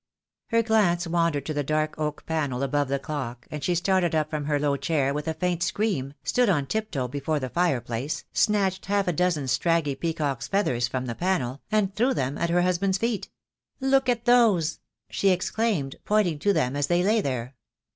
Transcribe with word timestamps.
Her 0.47 0.63
glance 0.63 1.05
wandered 1.05 1.45
to 1.45 1.53
the 1.53 1.61
dark 1.63 1.93
oak 1.99 2.25
panel 2.25 2.63
above 2.63 2.87
the 2.87 2.97
clock, 2.97 3.45
and 3.51 3.63
she 3.63 3.75
started 3.75 4.15
up 4.15 4.31
from 4.31 4.45
her 4.45 4.59
low 4.59 4.75
chair 4.75 5.13
with 5.13 5.27
a 5.27 5.35
faint 5.35 5.61
scream, 5.61 6.15
stood 6.23 6.49
on 6.49 6.65
tiptoe 6.65 7.07
before 7.07 7.39
the 7.39 7.49
fire 7.51 7.79
place, 7.81 8.23
snatched 8.33 8.87
half 8.87 9.07
a 9.07 9.13
dozen 9.13 9.47
scraggy 9.47 9.93
peacock's 9.93 10.47
feathers 10.47 10.87
from 10.87 11.05
the 11.05 11.13
panel, 11.13 11.61
and 11.71 11.93
threw 11.95 12.15
them 12.15 12.35
at 12.39 12.49
her 12.49 12.63
husband's 12.63 12.97
feet. 12.97 13.29
"Look 13.79 14.09
at 14.09 14.25
those," 14.25 14.79
she 15.11 15.29
exclaimed, 15.29 15.97
pointing 16.03 16.39
to 16.39 16.51
them 16.51 16.75
as 16.75 16.87
they 16.87 17.03
lay 17.03 17.21
there. 17.21 17.53